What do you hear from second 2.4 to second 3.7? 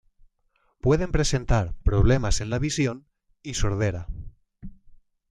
en la visión y